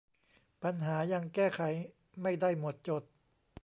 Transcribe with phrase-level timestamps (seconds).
[0.63, 1.61] ปัญหายังแก้ไข
[2.21, 3.03] ไม่ได้หมดจด